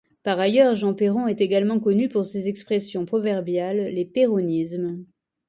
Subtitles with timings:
[0.23, 5.05] Par ailleurs, Jean Perron est également connu pour ses expressions proverbiales, les perronismes.